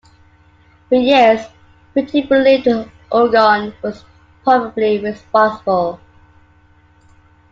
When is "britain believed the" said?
1.93-2.89